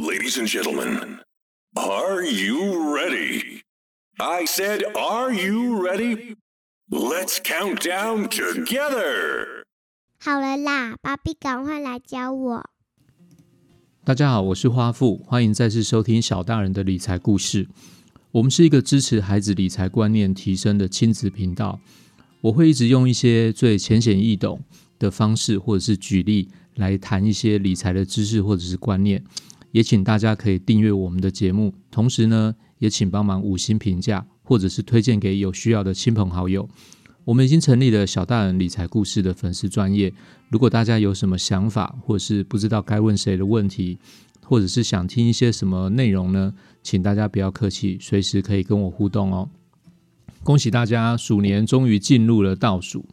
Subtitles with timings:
[0.00, 1.20] Ladies and gentlemen,
[1.76, 3.60] are you ready?
[4.18, 6.36] I said, are you ready?
[6.90, 9.64] Let's count down together.
[10.18, 12.70] 好了啦，芭比，赶快来教我。
[14.02, 17.68] 大家好，我是花富，欢迎再次收听小大人的理财故事。
[18.32, 21.78] 我们是一个支持孩子理财观念提升的亲子频道。
[22.40, 24.64] 我会一直用一些最浅显易懂
[24.98, 29.22] 的方式，或者是举例来谈一些理财的知识或者是观念。
[29.72, 36.68] 也请大家可以订阅我们的节目，同时呢，也请帮忙五星评价，或者是推荐给有需要的亲朋好友。
[37.24, 40.12] 我们已经成立了小大人理财故事的粉丝专业，
[40.48, 43.98] 如果大家有什么想法，或者是不知道该问谁的问题，
[44.42, 46.52] 或者是想听一些什么内容呢？
[46.82, 49.48] 请大家不要客气，随时可以跟我互动哦。
[50.42, 53.04] 恭喜大家，鼠年终于进入了倒数。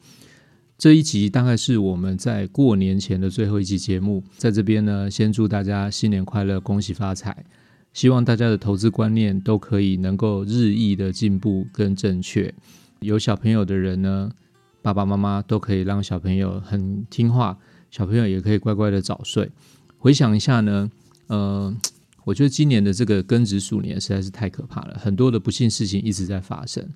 [0.77, 7.45] 这一集大概是我们在过年前的最后一集节目，在这边呢，先祝大家新年快乐，恭喜发财！
[7.94, 12.54] 希望大家的投资观念都可以能够日益的进步跟正确。
[12.99, 14.32] 有小朋友的人呢，
[14.84, 17.57] 爸爸妈妈都可以让小朋友很听话，
[17.90, 19.49] 小朋友也可以乖乖的早睡。
[19.98, 20.91] 回想一下呢，
[21.26, 21.76] 呃，
[22.23, 26.88] 我觉得今年的这个庚子鼠年实在是太可怕了，很多的不幸事情一直在发生。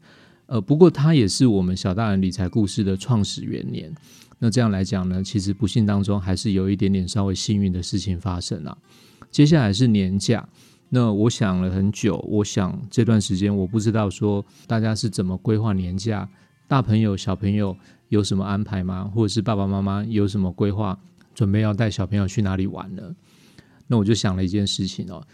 [0.51, 3.89] 呃，不过它也是我们小大人理财故事的创始元年。
[4.37, 8.77] 那这样来讲呢，其实不幸当中还是有一点点稍微幸运的事情发生了。
[9.31, 10.45] 接下来是年假，
[10.89, 16.27] 那我想了很久，我想这段时间我不知道说大家是怎么规划年假，
[16.67, 17.73] 大朋友小朋友
[18.09, 19.09] 有什么安排吗？
[19.15, 20.99] 或者是爸爸妈妈有什么规划，
[21.33, 23.15] 准备要带小朋友去哪里玩呢？
[23.87, 25.25] 那我就想了一件事情哦，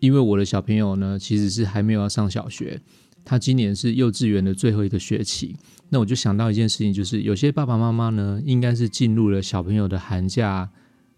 [0.00, 2.80] 因为我的小朋友呢，其实是还没有要上小学。
[3.28, 5.56] 他今年是幼稚园的最后一个学期，
[5.88, 10.70] 那我就想到一件事情，就是有些爸爸妈妈呢，应该是进入了小朋友的寒假，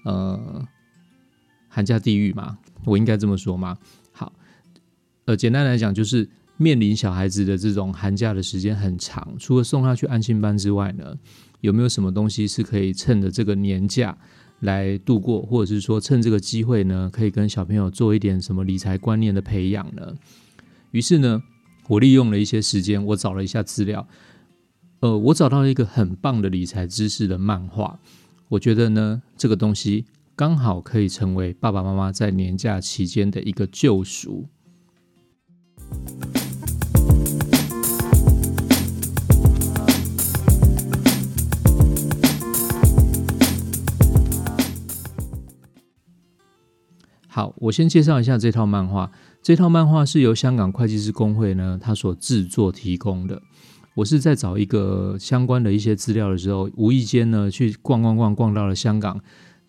[0.07, 0.67] 呃，
[1.69, 3.77] 寒假地狱嘛，我应该这么说吗？
[4.11, 4.33] 好，
[5.27, 11.15] 呃，简单来讲，就是面临小孩子的这种寒假的时间很长，除了送他去安心班之外呢，
[11.61, 14.17] 有没有什么东西是可以趁着这个年假
[14.61, 20.15] 来度过，或者是说趁这个机会呢，可以跟小朋友做一点什么理财观念的培养呢？
[20.93, 21.43] 于是呢。
[21.89, 24.07] 我利用了一些时间，我找了一下资料，
[25.01, 27.99] 呃，我找到了一个很棒的理财知识的漫画。
[28.49, 30.05] 我觉得呢，这个东西
[30.37, 34.49] 刚好可以成为爸爸妈妈在年假期间的一个救赎。
[47.27, 49.11] 好，我先介绍一下这套漫画。
[49.49, 53.41] 这套漫画是由香港会计师工会呢，他所制作提供的。
[53.95, 59.19] 我是在找一个相关的一些资料的时候，无意间呢去逛逛逛，逛到了香港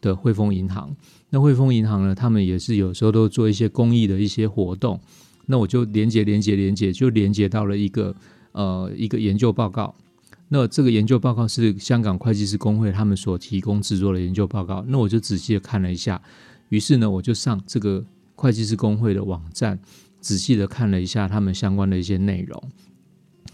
[0.02, 0.94] 的汇丰银行。
[1.30, 5.00] 那汇丰银行呢，他们也是有时候都做一些公益的一些活动。
[5.46, 8.14] 那我就连接连接连接，就连接到了一个
[8.52, 9.96] 呃一个研究报告。
[10.50, 14.84] 那这个研究报告是香港会计师工会他们所提供制作的研究报告。
[14.90, 16.22] 那我就仔细的看了一下，
[16.68, 18.04] 于是呢，我就上这个。
[18.40, 19.78] 会计师工会的网站，
[20.22, 22.72] 仔细的看了一下他们相关的一些内容，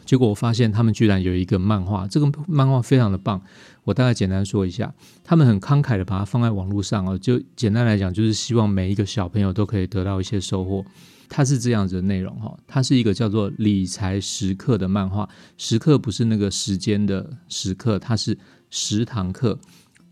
[0.06, 3.41] 结果我发现他们居然有一个漫画，这个漫画非常的棒。
[3.84, 4.94] 我大概简单说一下，
[5.24, 10.85] 他们很慷慨的把它放在网络上哦，就简单来讲，就是希望每一个小朋友都可以得到一些收获。
[11.28, 18.38] 它是这样子的内容哈，它是一个叫做理财时刻的漫画，时刻不是那个时间的时刻，它是
[18.69, 19.59] 十堂课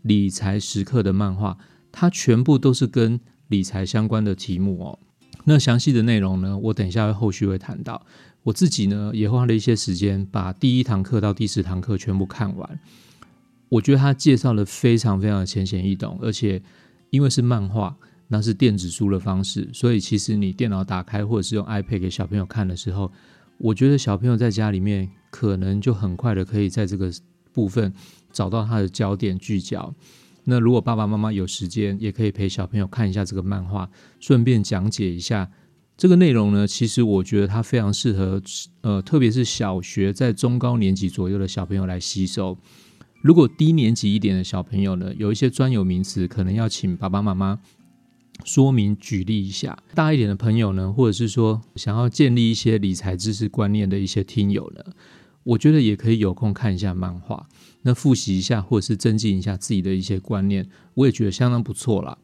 [0.02, 1.56] 理财时刻的漫画，
[1.92, 3.20] 它全部都是跟。
[3.48, 4.98] 理财相关的题目哦，
[5.44, 8.04] 那详细的内容呢，我等一下后续会谈到。
[8.44, 12.80] 我自己呢也花了一些时间，把第一堂课到第十堂课全部看完。
[13.70, 16.62] 我觉得他介绍的非常非常的浅显易懂，而且
[17.10, 17.96] 因为是漫画，
[18.28, 23.10] 那是电子书的方式，所以其实你电脑打开或者是用 iPad 给小朋友看的时候，
[23.58, 27.10] 我觉得小朋友在家里面可能就很快的可以在这个
[27.52, 27.92] 部分
[28.30, 29.94] 找到他的焦点聚焦。
[30.44, 33.88] 那如果爸爸妈妈有时间，也可以陪小朋友看一下这个漫画，
[34.20, 35.50] 顺便讲解一下
[35.96, 36.66] 这个内容呢。
[36.66, 38.42] 其实我觉得它非常适合，
[38.82, 42.58] 呃，特别是小学在中高年级左右的小朋友来吸收。
[43.22, 47.58] 如果低年级一点的小朋友呢，有一些专有名词，可能要请爸爸妈妈
[48.44, 49.78] 说明举例一下。
[49.94, 54.84] 大一点的朋友呢，或者是说想要建立一些理财知识观念的一些听友呢。
[55.44, 57.46] 我觉得也可以有空看一下漫画，
[57.82, 62.18] 那复习一下或者是增进一下自己的一些观念，我也觉得相当不错啦。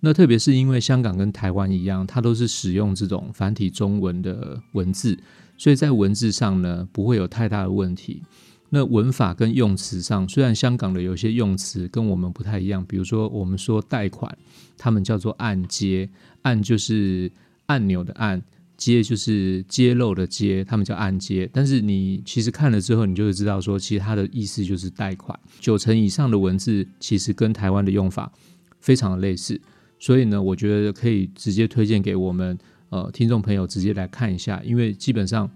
[0.00, 5.18] 那特别是因为香港跟台湾一样，它都是使用这种繁体中文的文字，
[5.58, 8.22] 所以在文字上呢不会有太大的问题。
[8.70, 14.38] 那文法跟用词上，虽然香港的有些用词跟我们不太一样，比如说我们说贷款，
[14.78, 16.08] 他们叫做按揭，
[16.42, 17.30] 按就是
[17.66, 18.40] 按钮的按，
[18.80, 21.48] 揭就是揭露的揭，他们叫按揭。
[21.52, 25.38] 但是你其实看了之后，你就会知道说，其实它的意思就是贷款。
[25.60, 28.32] 九成以上的文字其实跟台湾的用法
[28.80, 29.60] 非常的类似，
[29.98, 35.48] 所以呢，我觉得可以直接推荐给我们呃听众朋友直接来看一下，因为基本上。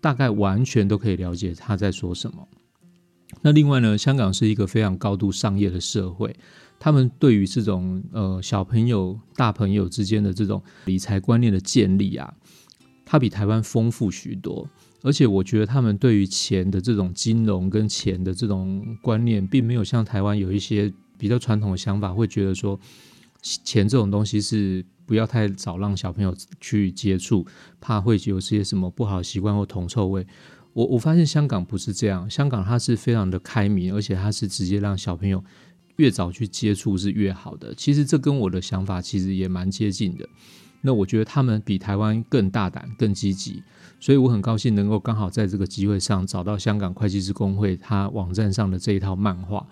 [0.00, 2.46] 大概完全都可以了解他在说什么。
[3.42, 6.36] 那另外呢，香港是一个非常高度商业的社会，
[6.78, 12.32] 他们对于这种呃小朋友、大朋友之间的这种理财观念的建立啊，
[13.04, 14.68] 它比台湾丰富许多。
[15.02, 22.78] 而且我觉得他们对于钱的这种金融跟钱的这种观念，并没有像台湾有一些比较传统的想法，会觉得说
[23.42, 24.84] 钱这种东西是。
[25.08, 27.46] 不要太早让小朋友去接触，
[27.80, 30.26] 怕会有些什么不好习惯或铜臭味。
[30.74, 35.42] 我我发现香港不是这样，香港它是非常的开明，而且它是直接让小朋友
[35.98, 37.72] 越早去接触是越好的。
[37.74, 40.28] 其实这跟我的想法其实也蛮接近的。
[40.80, 43.62] 那我觉得他们比台湾更大胆、更积极，
[44.00, 49.66] 所以我很高兴能够刚好在这个机会上找到香港会计师工会他网站上的这一套漫画。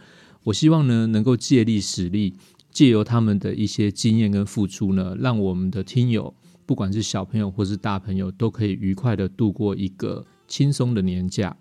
[0.45, 2.35] 我希望呢能够借力使力。
[2.73, 6.35] 借由他们的一些经验跟付出呢，让我们的听友，
[6.67, 11.57] 不管是小朋友或是大朋友，都可以愉快的度过一个轻松的年假。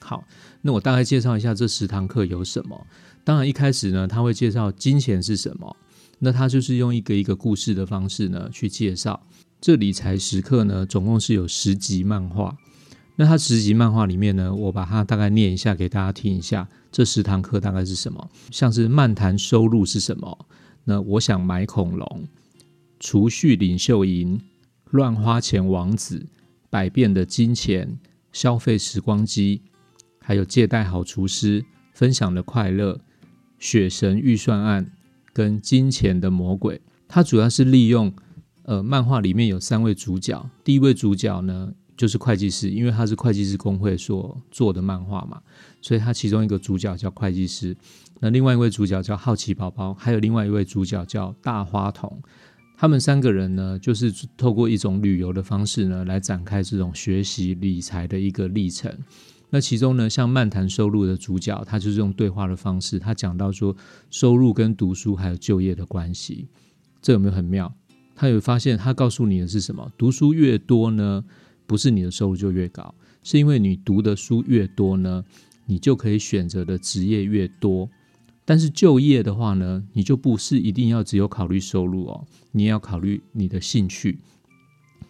[0.00, 0.24] 好，
[0.62, 2.86] 那我大概介绍一下这十堂课有什么。
[3.24, 5.76] 当然一开始呢，他会介绍金钱是什么，
[6.18, 9.20] 那他就是用一个一个故事的方式呢去介绍。
[9.60, 12.56] 这理财时刻呢，总共是有十集漫画。
[13.14, 16.68] 那他十集漫画里面呢，我把它大概念一下给大家听一下。
[16.90, 18.30] 这十堂课大概是什么？
[18.50, 20.46] 像是漫谈收入是什么？
[20.84, 22.26] 那我想买恐龙，
[22.98, 24.40] 储蓄领袖营，
[24.90, 26.26] 乱花钱王子，
[26.70, 27.98] 百变的金钱，
[28.32, 29.62] 消费时光机，
[30.18, 33.00] 还有借贷好厨师，分享的快乐，
[33.62, 34.90] 血神预算案，
[35.32, 36.80] 跟金钱的魔鬼。
[37.06, 38.12] 它主要是利用
[38.64, 41.72] 呃漫画里面有三位主角，第一位主角呢。
[41.94, 45.40] 就是会计师，因为他是会计师工会所做的漫画嘛，
[45.80, 47.76] 所以他其中一个主角叫会计师，
[48.18, 52.20] 那另外一位主角叫好奇宝宝，还有另外一位主角叫大花童。
[52.76, 58.90] 他们三个人呢，就是透过一种旅游的方式呢，来展开这种学习理财的一个历程。
[59.54, 63.76] 那其中呢，像漫谈收入的主角，他就是用对话的方式，他讲到说
[64.10, 66.48] 收入跟读书还有就业的关系，
[67.02, 67.70] 这有没有很妙？
[68.16, 69.92] 他有发现，他告诉你的是什么？
[69.98, 71.22] 读书越多呢？
[71.66, 75.22] 不是你的收入就越高，是因为你读的书越多呢，
[75.66, 77.90] 你就可以选择的职业越多。
[78.46, 84.18] 但是就业的话呢，你就不是一定要只有考虑收入哦，你也要考虑你的兴趣。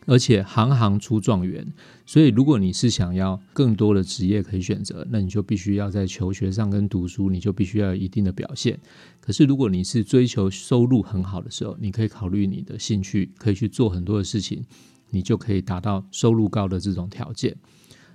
[0.06, 1.66] 而且行行出状元，
[2.04, 8.78] 所以如果你是想要更多的职业可以选择，那你就必须要在求学上跟读书，你就必须要有一定的表现。
[9.20, 14.64] 可是如果你是追求收入很好的时候，你可以考虑你的兴趣，可以去做很多的事情。
[15.14, 17.54] 你就可以达到收入高的这种条件。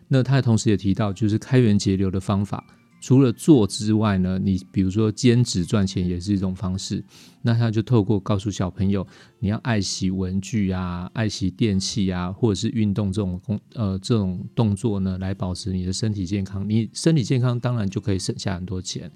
[0.08, 2.66] 那他同时也提到，就是开源节流的方法，
[3.00, 7.04] 除了做之外呢，你比如说兼职赚钱也是一种方式。
[7.44, 9.06] 那他就透过告诉小朋友，
[9.40, 16.68] 你要爱惜文具啊，爱惜电器啊，或者是运动这种工呃这种动作呢，来保持你的身体健康。
[16.68, 19.10] 你身体健康，当然就可以省下很多钱。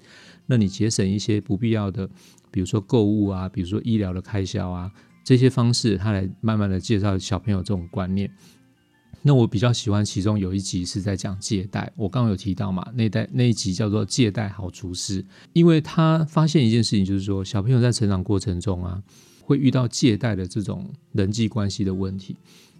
[0.46, 2.08] 那你节省一些不必要的，
[2.50, 4.90] 比如说购物啊，比如说医疗的开销啊。
[5.24, 8.28] 这些方式，他来慢慢的介绍小朋友这种观念。
[9.22, 19.00] 那我比较喜欢其中有一集是在讲借贷，我刚刚有提到嘛，那代那一集叫做《借贷好厨师》，因为他发现一件事情，就是说小朋友在成长过程中啊，
[19.40, 22.36] 会遇到借贷的这种人际关系的问题。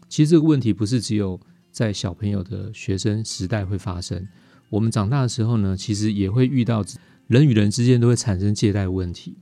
[0.09, 4.27] 其实这个问题不是只有在小朋友的学生时代会发生，
[4.69, 6.85] 我们长大的时候呢，其实也会遇到
[7.29, 9.37] 人与人之间都会产生借贷问题。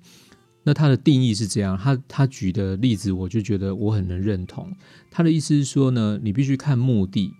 [0.62, 4.70] 那他的定义是这样，他他举的例子，我就觉得我很能认同。
[5.10, 7.32] 他的意思是说呢，你必须看目的。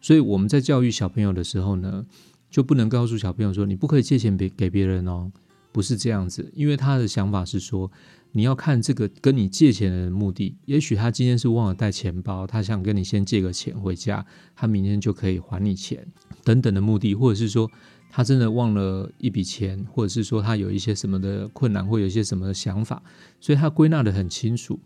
[0.00, 2.06] 所以我们在教育小朋友的时候呢，
[2.50, 5.30] 就不能告诉小朋友说你不可以借钱给给别人哦，
[5.72, 6.50] 不是这样子。
[6.54, 7.90] 因为他的想法是说，
[8.32, 10.56] 你要看这个跟你借钱的目的。
[10.64, 14.24] 也许他今天是忘了带钱包，他想跟你先借个钱回家，
[14.56, 16.06] 他明天就可以还你钱
[16.44, 17.70] 等等的目的，或者是说。
[18.10, 23.02] 他真的忘了一笔钱，或者是说他有一些什么的困难，或有一些什么的想法，
[23.40, 24.78] 所以他归纳的很清楚。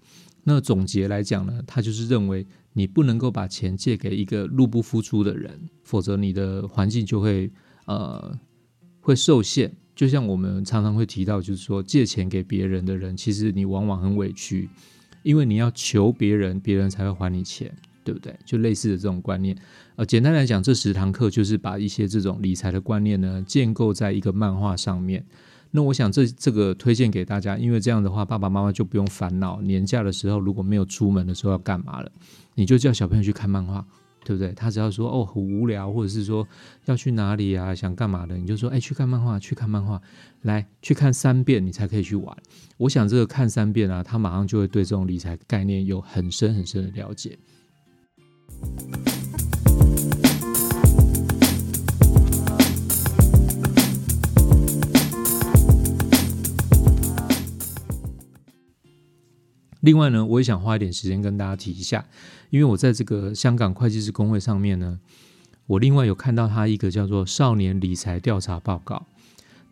[0.45, 7.51] 那总结来讲呢，他就是认为你不能够把钱借给一个入不敷出的人，否则你的环境就会
[7.87, 8.37] 呃
[9.01, 9.73] 会受限。
[9.95, 14.69] 就像我们常常会提到，就是说借钱给别人的人，其实你往往很委屈，
[15.23, 17.73] 因为你要求别人，别人才会还你钱。
[18.05, 18.35] 对不对？
[18.45, 19.57] 就类似的这种观念。
[19.97, 25.25] 呃，简单来讲，这十堂课就是把一些这种理财的观念呢，建构在一个漫画上面。
[25.71, 32.13] 那我想这这个推荐给大家，因为这样的话，爸爸妈妈就不用烦恼年假的时候如果没有出门的时候要干嘛了，
[32.55, 33.87] 你就叫小朋友去看漫画。
[34.25, 34.53] 对不对？
[34.53, 36.47] 他只要说哦很无聊，或者是说
[36.85, 40.01] 要去哪里啊，想干嘛的，你就说哎去看漫画，去看漫画，
[40.43, 42.37] 来去看三遍，你才可以去玩。
[42.77, 47.37] 我想这个看三遍啊，他马上就会对这种理财概念有很深很深的了解。
[59.83, 62.05] 另外呢，我也想花一点时间跟大家提一下，
[62.51, 64.99] 因为我在这个香港会计师工会上面呢，
[65.67, 69.05] 我另外有看到他一个叫做少年理财调查报告。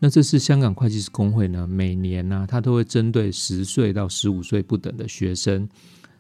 [0.01, 5.69] 那这是香港会计师工会呢，每年呢，他都会针对十岁到十五岁不等的学生，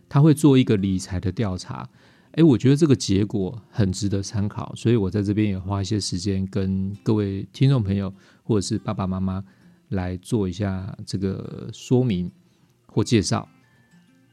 [0.08, 1.88] 他会做一个理财的调查。
[2.34, 9.42] 诶，我觉得这个结果很值得参考，所以我在这边也花一些时间跟各位听众朋友或者是爸爸妈妈
[9.88, 12.30] 来做一下这个说明
[12.86, 13.48] 或介绍。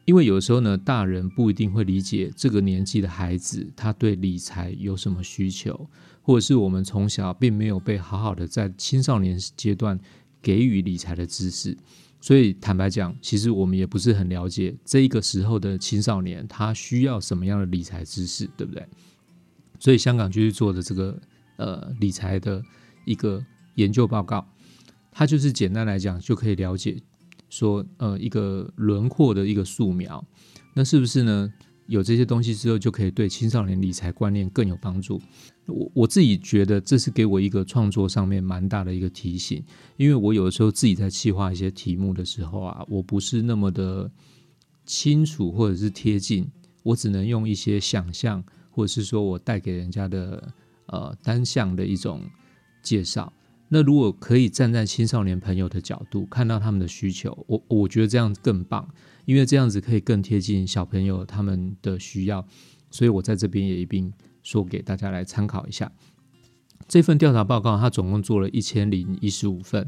[0.07, 5.89] 因为有时候呢，大人不一定会理解这个年纪的孩子他对理财有什么需求，
[6.21, 9.99] 或者是我们从小并没有被好好的在青少年阶段
[10.41, 11.77] 给予理财的知识，
[12.21, 18.87] 所以坦白讲，其实我们也不是很了解这一个时候的青少年他需要什么样的理财知识，对不对？
[19.77, 21.19] 所以香港就是做的这个
[21.57, 22.63] 呃理财的
[23.03, 23.45] 一个
[23.75, 24.47] 研究报告，
[25.11, 26.97] 它就是简单来讲就可以了解。
[27.49, 30.23] 说呃一个轮廓的一个素描，
[30.73, 31.53] 那是不是呢？
[31.87, 35.21] 有这些东西之后，就可以对青少年理财观念更有帮助。
[35.67, 39.63] 我我自己觉得这是给我一个创作上面蛮大的一个提醒，
[39.95, 44.11] 因为我有的时候自己在企划一些题目的时候啊，我不是那么的
[44.85, 46.45] 清楚或者是贴近，
[46.83, 50.53] 我只能用一些想象，或者是说我带给人家的
[50.87, 52.21] 呃单向的一种
[52.83, 53.31] 介绍。
[53.69, 58.87] 那如果可以站在青少年朋友的角度看到他们的需求，我我觉得这样更棒，
[59.25, 62.47] 因为这样子可以更贴近小朋友他们的需要，
[62.89, 65.91] 所以我在这边也一并说给大家来参考一下。
[66.87, 69.85] 这份调查报告，它总共做了一千零一十五份，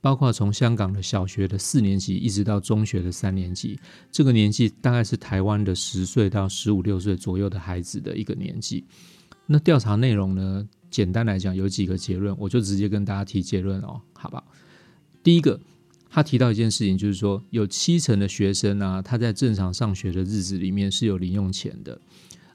[0.00, 3.78] 包括从香港的小学的四年级一直到中学的三年级，
[4.10, 8.86] 这个年纪大概是台湾的十岁到十五六岁左右的孩子的一个年纪。
[9.46, 10.66] 那调查内容呢？
[10.90, 14.42] 简单来讲，有几个结论，我就直接跟大家提结论哦，好吧？
[15.22, 15.60] 第一个，
[16.08, 22.00] 他提到一件事情，就是说有七成的学生啊，他在正常上学的日子里面是有零用钱的，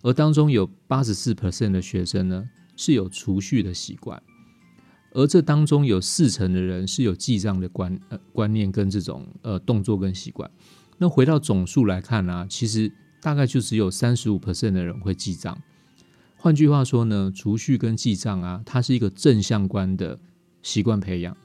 [0.02, 4.22] 而当中有八十四 percent 的学生呢是有储蓄的习惯，
[5.12, 10.50] 而这当中有四成的人是有记账的观呃观念跟这种呃动作跟习惯。
[10.98, 15.56] 那回到总数来看呢，其实大概就只有三十五 percent 的人会记账。
[16.44, 20.20] 换句话说呢，储蓄跟记账啊，它是一个正相关的
[20.62, 21.38] 习惯培养。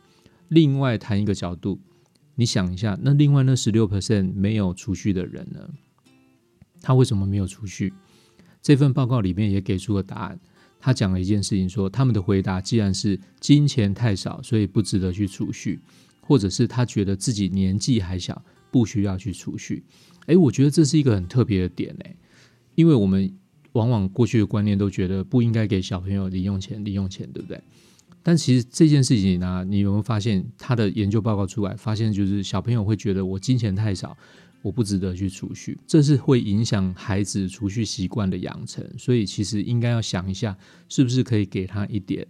[0.49, 1.78] 另外谈一个角度，
[2.35, 5.71] 你想一下，那另外那十六 percent 没有储蓄的人呢，
[6.83, 7.95] 他为什么没有储蓄？
[8.61, 10.40] 这份报告里面也给出了答案。
[10.81, 15.78] 他讲了一件事情，说他们的回答既然是金钱太少，所以不值得去储蓄，
[16.23, 19.85] 或者是他觉得自己年纪还小，不需要去储蓄。
[20.26, 22.17] 诶，我觉得这是一个很特别的点诶，
[22.75, 23.33] 因为我们。
[23.78, 27.62] 往往过去的观念都觉得不应该给小朋友零用钱，零用钱，对不对？
[28.25, 34.16] 但其实这件事情呢，你有没有发现他的研究报告出来，发现就是小朋友会觉得我金钱太少，
[34.62, 38.85] 我不值得去储蓄，这是会影响孩子储蓄习惯的养成。
[38.99, 40.58] 所以其实应该要想一下，
[40.88, 42.26] 是不是可以给他一点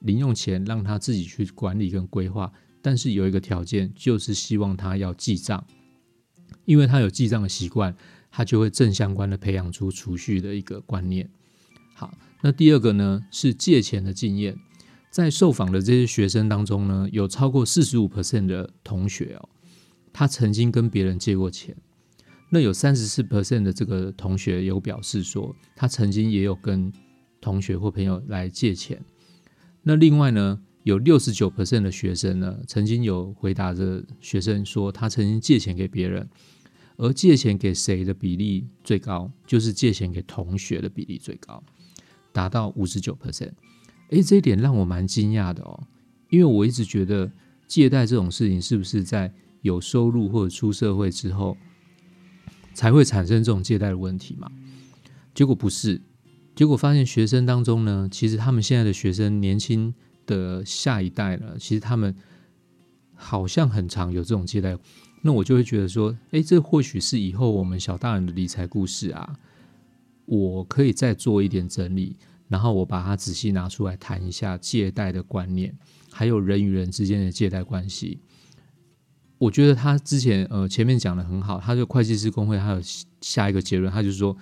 [0.00, 2.52] 零用钱，让他自己去管理跟规划。
[2.82, 5.64] 但是有一个条件，就是希望他要记账，
[6.64, 7.96] 因为他有记账的习惯。
[8.36, 11.30] 他就会正相关的培养出储蓄的一个观念。
[11.94, 12.12] 好，
[12.42, 14.58] 那第二个呢是借钱的经验，
[15.08, 19.48] 在受访的这些学生当中呢，有超过四十五 percent 的同学哦，
[20.12, 21.76] 他曾经跟别人借过钱。
[22.50, 26.92] 那有三十四 percent 的这个同学有表示说，他曾经也有跟
[27.40, 29.00] 同学或朋友来借钱。
[29.84, 36.28] 那另外呢，有六十九 percent 的学生呢，曾经有回答着学生说，他曾经借钱给别人。
[36.96, 39.30] 而借钱给谁的比例最高？
[39.46, 41.62] 就是借钱给同学的比例最高，
[42.32, 43.52] 达到五十九 percent。
[44.10, 45.82] 哎，这一点让我蛮惊讶的哦，
[46.30, 47.30] 因为我一直觉得
[47.66, 49.32] 借贷这种事情是不是在
[49.62, 51.56] 有收入或者出社会之后
[52.74, 54.50] 才会产生这种借贷的问题嘛？
[55.34, 56.00] 结果不是，
[56.54, 59.92] 结果发现学生当中呢，其实他们现在的学生年轻
[60.26, 62.14] 的下一代呢，其实他们
[63.24, 64.76] 好像很常有这种借贷。
[65.22, 69.36] 那我就会觉得说，哎，这或许是以后我们小大人的理财故事啊，
[70.26, 72.16] 我可以再做一点整理，
[72.46, 75.74] 然后我把它仔细拿出来谈一下借贷的观念，
[76.12, 78.20] 还有人与人之间的借贷关系。
[79.38, 82.80] 我觉得他之前呃前面讲的很好，他就会计师工会，他有
[83.22, 84.36] 下一个结论，他就说，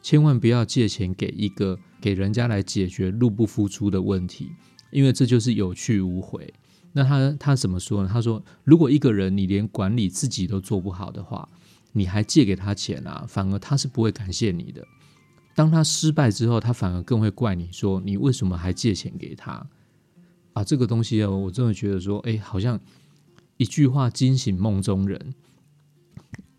[0.00, 4.52] 千万不要借钱给一个给人家来解决入不敷出的问题，
[4.92, 6.54] 因为这就是有去无回。
[6.92, 8.08] 那他他怎么说呢？
[8.12, 11.48] 他说，如果一个人你连管理自己都做不好的话，
[11.92, 14.86] 你还借给他钱啊，反而他是不会感谢你的。
[15.54, 19.66] 当他失败之后，他反而更会怪你说，你为什么还借钱给他？
[20.52, 22.80] 啊，这个东西哦，我真的觉得说，哎，好像。
[23.60, 25.34] 一句话惊醒梦中人，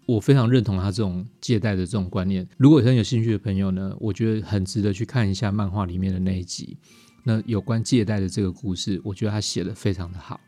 [0.05, 2.45] 我非常认同他这种借贷的这种观念。
[2.57, 6.77] 如果很有兴趣的朋友呢，我觉得很值得去看一下漫画里面的那一集。
[7.23, 10.39] 那有关借贷的这个故事，我觉得他写的非常的好。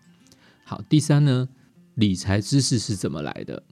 [0.63, 1.49] 好，第三呢，
[1.95, 3.63] 理财知识是怎么来的？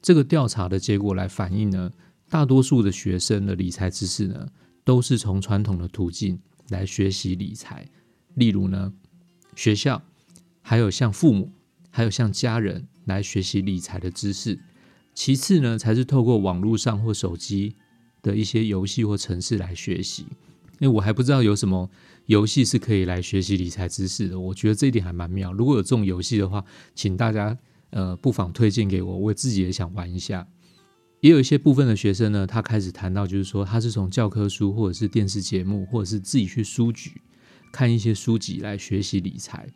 [0.00, 1.92] 这个调查的结果来反映呢，
[2.28, 4.48] 大多数的学生的理财知识呢，
[4.84, 7.88] 都是从传统的途径来学习理财，
[8.34, 8.92] 例如呢，
[9.54, 10.02] 学校，
[10.62, 11.52] 还有像父母。
[11.90, 14.60] 还有像家人来学习理财的知识，
[15.14, 17.74] 其次呢，才是透过网络上或手机
[18.22, 20.26] 的一些游戏或程式来学习。
[20.78, 21.90] 因为我还不知道有什么
[22.26, 25.52] 游戏是可以来学习理财知识的，我觉得这一点还蛮妙。
[25.52, 27.56] 如果有这种游戏的话，请大家
[27.90, 30.46] 呃不妨推荐给我，我自己也想玩一下。
[31.20, 37.20] 也有一些部分的学生呢，他开始谈到，就是说他是从教科书或者是电视节目，或者是自己去书局
[37.72, 39.68] 看一些书籍来学习理财。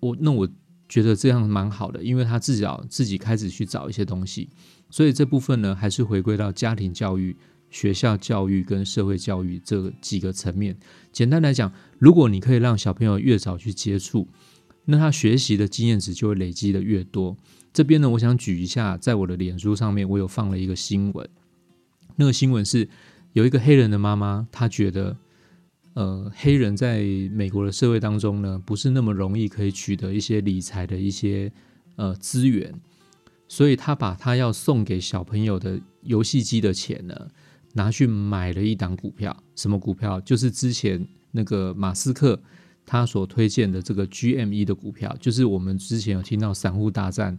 [0.00, 0.48] 我那我。
[0.88, 4.50] 觉得这样蛮好的，因为他自己自己开始去找一些东西，
[4.90, 7.34] 所以这部分呢，还是回归到家庭教育、
[7.72, 10.78] 学校教育跟社会教育这几个层面。
[11.10, 14.28] 简单来讲，如果你可以让小朋友越早去接触，
[14.84, 17.36] 那他学习的经验值就会累积的越多。
[17.72, 21.28] 这边呢，我想举一下，在我的脸书上面，我有放了一个新闻，
[22.14, 22.88] 那个新闻是
[23.32, 25.16] 有一个黑人的妈妈，她觉得。
[25.94, 27.02] 呃，黑人在
[27.32, 31.52] 美国的社会当中呢，不是那么容易可以取得一些理财的一些
[31.96, 32.72] 呃资源，
[33.46, 37.28] 所以她把他要送给小朋友的游戏机的钱呢，
[37.72, 39.36] 拿去买了一档股票。
[39.56, 40.20] 什么股票？
[40.20, 42.40] 就是之前那个马斯克
[42.84, 47.38] 他所推荐的这个 GME 的股票，就是我们之前有听到散户大战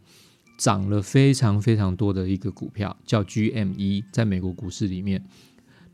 [0.58, 5.24] 涨了非常非常多的一个股票，叫 GME，在美国股市里面。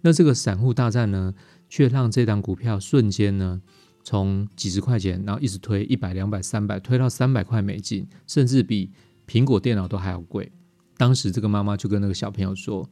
[0.02, 1.34] 那这个散户大战呢？
[1.72, 3.62] 却让这档股票瞬间呢，
[4.04, 8.90] 从几十块钱，然后一直推一百、两百、三百，推到三百块美金，甚至比
[9.28, 10.52] 苹果电脑都还要贵。
[10.98, 12.90] 当时这个妈妈就跟那个小朋友说：“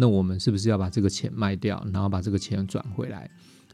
[0.00, 3.28] 那我们是不是要把这个钱卖掉，然后把这个钱转回来？”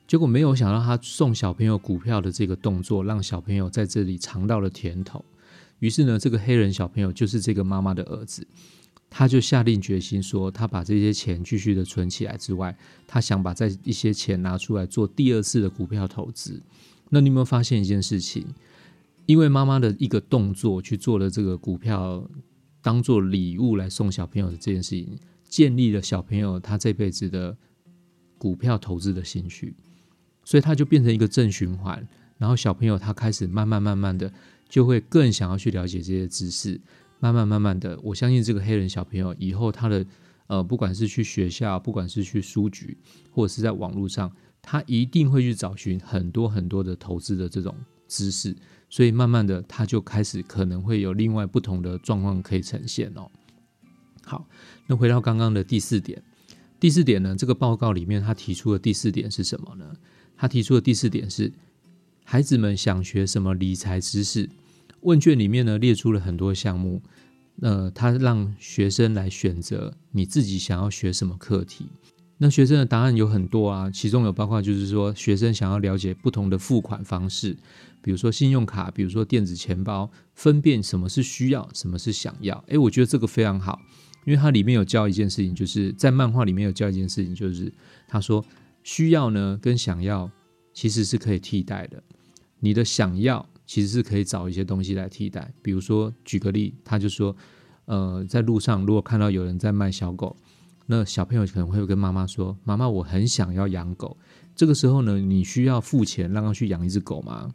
[0.08, 5.24] 结果没有想到，他送小朋友股票的这个动作，让小朋友在这里尝到了甜头。
[5.80, 8.46] 于是呢，这个黑人小朋友就是这个妈妈的儿子。
[9.10, 16.60] 他就下定决心说，他把这些钱继续的存起来之外，他想把这一些钱拿出来做第二次的股票投资。
[17.10, 18.46] 那你有没有发现一件事情？
[19.26, 22.28] 因为妈妈的一个动作去做了这个股票，
[22.82, 25.16] 当做礼物来送小朋友的这件事情，
[25.54, 27.56] 建立了小朋友他这辈子的
[28.36, 29.72] 股票投资的兴趣，
[30.42, 32.04] 所以他就变成一个正循环。
[32.38, 34.32] 然后小朋友他开始慢慢慢慢的
[34.68, 36.80] 就会更想要去了解这些知识。
[37.20, 40.04] 慢慢慢慢的，我相信这个黑人小朋友以后他的
[40.48, 42.98] 呃，不管是去学校，不管是去书局，
[43.30, 44.28] 或者是在网络上，
[44.60, 47.72] 他一定会去找寻很多很多的投资的这种
[48.08, 48.56] 知识，
[48.90, 53.30] 所以慢慢的他就开始可能会有另外不同的状况可以呈现哦。
[54.24, 54.46] 好，
[54.86, 56.22] 那回到刚刚的第四点，
[56.80, 59.96] 第四点呢，这个报告里面他提出的第四点是什么呢？
[60.36, 61.52] 他提出的第四点是，
[62.24, 64.48] 孩子们想学什么理财知识？
[65.02, 67.02] 问卷里面呢列出了很多项目。
[67.60, 71.86] 呃，他让学生来选择你自己想要学什么课题。
[72.38, 77.56] 那学生的答案有很多啊，其中有包括就是说，学生想要了解不同的付款方式，
[78.02, 82.64] 比如说信用卡，比如说电子钱包，分辨什么是需要，什么是想要。
[82.66, 83.80] 诶，我觉得这个非常好，
[84.24, 87.72] 因为它里面有教一件事情，就是在漫画里面有教一件事情，就是
[88.06, 88.44] 他说
[88.82, 90.30] 需要呢跟想要
[90.72, 92.02] 其实是可以替代的，
[92.60, 93.46] 你的想要。
[93.66, 97.34] 其实是可以找一些东西来替代，比如说举个例，他就说，
[97.86, 100.36] 呃，在路上如果看到有人在卖小狗，
[100.84, 104.18] 那小朋友可能会跟妈妈说：“妈妈，我很想要养狗。”
[104.54, 107.54] 这个时候呢，你需要付钱让他去养一只狗吗？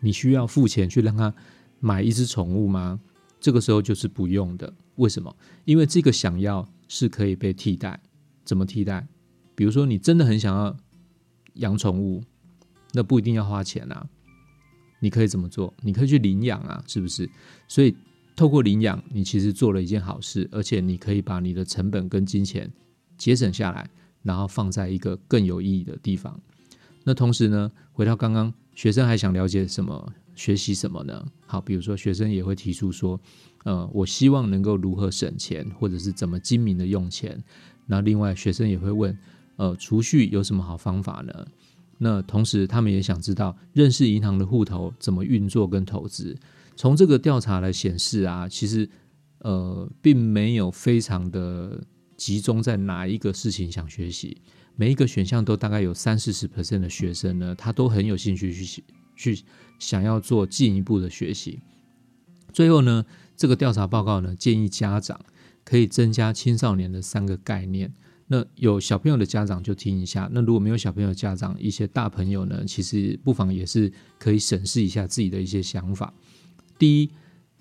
[0.00, 1.34] 你需要付钱去让他
[1.80, 2.98] 买一只宠物吗？
[3.40, 4.72] 这个时候就是不用的。
[4.96, 5.34] 为什么？
[5.64, 8.00] 因为这个想要是可以被替代。
[8.44, 9.06] 怎么替代？
[9.54, 10.76] 比如说你真的很想要
[11.54, 12.22] 养宠物，
[12.92, 14.08] 那不一定要花钱啊。
[15.00, 15.72] 你可以怎么做？
[15.82, 17.28] 你可以去领养啊，是不是？
[17.68, 17.96] 所以
[18.36, 22.70] 透过领养，你其实做了一件好事，而且你可以把你的成本跟金钱
[23.16, 23.88] 节省下来，
[24.22, 26.38] 然后放在一个更有意义的地方。
[27.04, 31.22] 那同时呢，回到刚刚，学生还想了解什么，学习什么呢？
[31.46, 33.20] 好，比如说学生也会提出说，
[33.64, 37.44] 呃，我希望能够如何省钱，或者是怎么精明的用钱。
[37.84, 39.14] 那另外，学生也会问，
[39.56, 41.46] 呃，储蓄有什么好方法呢？
[41.98, 46.34] 那同时，他们也想知道认识银行的户头怎么运作跟投资。
[46.74, 48.88] 从这个调查来显示啊，其实
[49.40, 51.84] 呃，并没有非常的
[52.16, 54.40] 集中在哪一个事情想学习。
[54.74, 58.64] 每一个选项都大概有三四十 percent 的学生呢，他都很有兴趣去
[59.20, 59.42] 去
[59.78, 61.60] 想要做进一步的学习。
[62.52, 63.04] 最后呢，
[63.36, 65.20] 这个调查报告呢，建议家长
[65.62, 67.92] 可以增加青少年的三个概念。
[68.28, 76.14] 那有小朋友的家长就听一下，那如果没有小朋友家长，一些大朋友呢，其实不妨也是可以审视一下自己的一些想法。
[76.78, 77.10] 第一，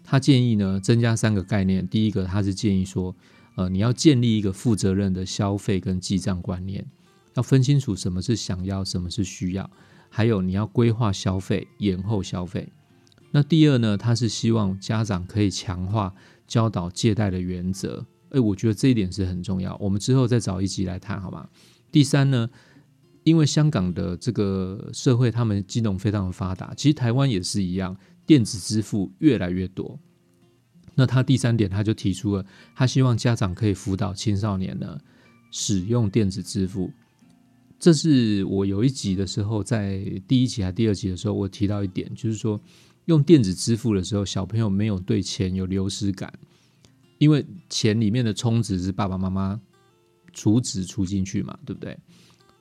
[0.04, 1.88] 他建议呢增加三个概念。
[1.88, 3.15] 第一个，他是建议说，
[3.56, 6.86] 呃，你要建立一个负责任的消费跟记账观念，
[7.34, 9.69] 要分清楚什么是想要，什么是需要，
[10.10, 12.72] 还有你要规划消费，延后消费。
[13.32, 16.13] 那第二呢，他是希望家长可以强化
[16.48, 18.06] 教导借贷的原则。
[18.32, 19.78] 哎，我觉得这一点是很重要。
[19.80, 21.48] 我们之后再找一集来谈，好吗？
[21.91, 22.50] 第三呢，
[23.24, 27.95] 因为香港的这个社会，他们金融非常的发达，其实台湾也是一样，
[28.26, 30.00] 电子支付越来越多。
[30.95, 32.45] 那他第三点，他就提出了，
[32.76, 35.00] 他希望家长可以辅导青少年呢
[35.52, 36.91] 使用电子支付。
[37.80, 42.60] 这是我有一集的时候，在第一集还第二集的时候，我提到一点，就是说
[43.06, 46.32] 用电子支付的时候，小朋友没有对钱有流失感。
[47.18, 49.60] 因为钱里面的充值是爸爸妈妈
[50.34, 51.98] 储值储进去嘛，对不对？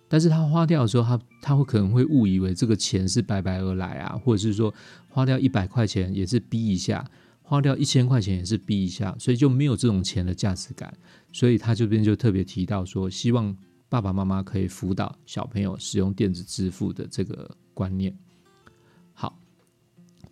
[0.08, 4.74] 但是他花掉的时候，他他会可能会误以为这个钱是白白而来啊，或者是说
[5.08, 7.08] 花掉一百块钱也是逼一下，
[7.42, 10.92] 花掉一千块钱也是逼一下，所以就没有这种钱的价值感。
[11.32, 13.56] 所以他这边就特别提到说，希望
[13.88, 18.16] 爸爸妈妈可以辅导小朋友使用电子支付的这个观念。
[19.14, 19.38] 好，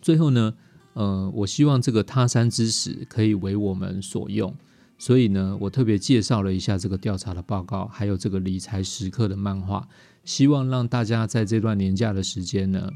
[0.01, 0.55] 最后呢？
[0.95, 4.57] 呃，我希望这个他山之石可以为我们所用，
[4.97, 9.87] 所以呢，我特别介绍了一下这个调查的报告，还有这个理财时刻的漫画，
[10.25, 12.91] 希望让大家在这段年假的时间呢，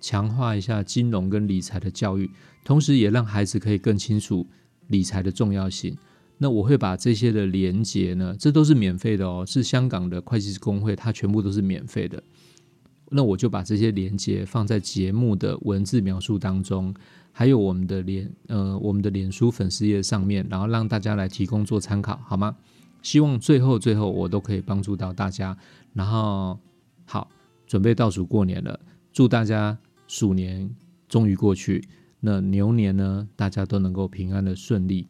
[0.00, 2.28] 强化一下金融跟理财的教育，
[2.64, 4.44] 同时也让孩子可以更清楚
[4.88, 5.96] 理财的重要性。
[6.38, 12.22] 那我会把这些的连接呢，这都是免费的哦，是香港的会计师工会，它全部都是免费的。
[13.10, 16.94] 那我就把这些连接放在节目的文字描述当中。
[17.36, 22.56] 还有我们的脸，呃，我们的脸书粉丝页上面，然后让大家来提供做参考，好吗？
[23.02, 25.56] 希望最后最后我都可以帮助到大家。
[25.92, 26.58] 然后
[27.04, 27.28] 好，
[27.66, 28.78] 准备倒数过年了，
[29.12, 30.70] 祝大家鼠年
[31.08, 31.84] 终于过去，
[32.20, 35.08] 那牛年呢，大家都能够平安的顺利。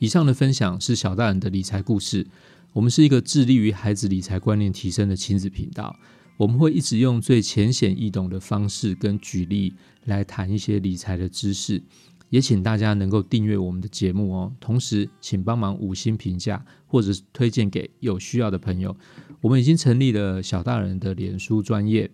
[0.00, 2.26] 以上的分享是小大人的理财故事，
[2.72, 5.94] 我们是一个致力于孩子理财观念提升的亲子频道。
[6.38, 11.82] 我们会一直用最浅显易懂的方式跟举例来谈一些理财的知识，
[12.30, 14.50] 也请大家能够订阅我们的节目哦。
[14.58, 18.96] 同时，请帮忙五星评价，或者推荐给有需要的朋友。
[19.42, 22.10] 我们已经成立了小大人的脸书专业，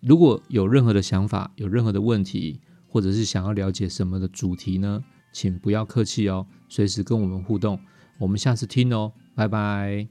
[0.00, 7.78] 如果有任何的想法、有任何的问题，或者是想要了解什么的主题呢，请不要客气哦，随时跟我们互动。
[8.18, 10.08] 我们下次听哦拜拜。